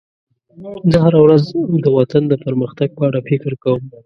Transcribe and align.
زه 0.91 0.97
هره 1.05 1.19
ورځ 1.25 1.43
د 1.83 1.85
وطن 1.97 2.23
د 2.27 2.33
پرمختګ 2.45 2.89
په 2.97 3.03
اړه 3.09 3.19
فکر 3.29 3.51
کوم. 3.63 3.81